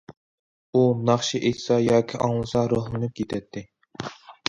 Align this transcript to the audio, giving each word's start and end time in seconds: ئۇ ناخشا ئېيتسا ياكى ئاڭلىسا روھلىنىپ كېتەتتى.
ئۇ 0.73 0.81
ناخشا 1.09 1.43
ئېيتسا 1.43 1.79
ياكى 1.89 2.23
ئاڭلىسا 2.25 2.67
روھلىنىپ 2.75 3.17
كېتەتتى. 3.23 3.69